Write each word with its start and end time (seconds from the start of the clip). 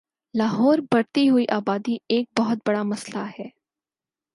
لاہور 0.35 0.77
بڑھتی 0.91 1.27
ہوئی 1.29 1.45
آبادی 1.57 1.97
ایک 2.07 2.27
بہت 2.39 2.67
بڑا 2.67 2.83
مسلہ 2.83 3.25
ہے 3.39 3.47